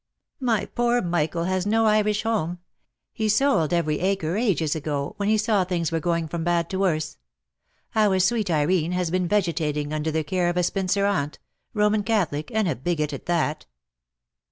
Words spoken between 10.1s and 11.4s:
care of a spinster aunt—